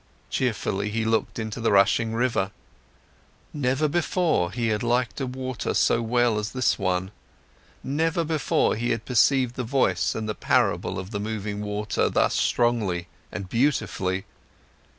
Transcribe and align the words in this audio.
Cheerfully, 0.31 0.89
he 0.89 1.05
looked 1.05 1.37
into 1.37 1.61
the 1.61 1.71
rushing 1.71 2.15
river, 2.15 2.49
never 3.53 3.87
before 3.87 4.51
he 4.51 4.69
had 4.69 4.81
liked 4.81 5.21
a 5.21 5.27
water 5.27 5.75
so 5.75 6.01
well 6.01 6.39
as 6.39 6.53
this 6.53 6.79
one, 6.79 7.11
never 7.83 8.23
before 8.23 8.75
he 8.75 8.89
had 8.89 9.05
perceived 9.05 9.53
the 9.53 9.63
voice 9.63 10.15
and 10.15 10.27
the 10.27 10.33
parable 10.33 10.97
of 10.97 11.11
the 11.11 11.19
moving 11.19 11.61
water 11.61 12.09
thus 12.09 12.33
strongly 12.33 13.09
and 13.31 13.47
beautifully. 13.47 14.25